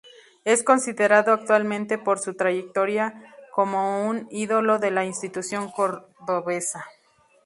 Es 0.45 0.63
considerado 0.63 1.31
actualmente 1.31 1.99
por 1.99 2.17
su 2.17 2.33
trayectoria 2.33 3.35
como 3.53 4.07
un 4.07 4.27
ídolo 4.31 4.79
de 4.79 4.89
la 4.89 5.05
institución 5.05 5.71
cordobesa. 5.71 6.87